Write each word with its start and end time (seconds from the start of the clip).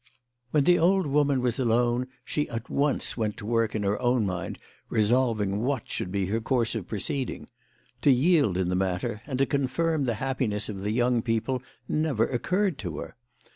WHEN 0.49 0.63
the 0.63 0.79
old 0.79 1.05
woman 1.05 1.41
was 1.41 1.59
alone 1.59 2.07
she 2.25 2.49
at 2.49 2.71
once 2.71 3.15
went 3.15 3.37
to 3.37 3.45
work 3.45 3.75
in 3.75 3.83
her 3.83 4.01
own 4.01 4.25
mind 4.25 4.57
resolving 4.89 5.61
what 5.61 5.87
should 5.87 6.11
be 6.11 6.25
her 6.25 6.41
course 6.41 6.73
of 6.73 6.87
proceeding. 6.87 7.47
To 8.01 8.09
yield 8.09 8.57
in 8.57 8.69
the 8.69 8.75
matter, 8.75 9.21
and 9.27 9.37
to 9.37 9.45
confirm 9.45 10.05
the 10.05 10.15
happiness 10.15 10.69
of 10.69 10.81
the 10.81 10.89
young 10.89 11.21
people, 11.21 11.61
never 11.87 12.25
occurred 12.25 12.79
to 12.79 12.97
her. 12.97 13.15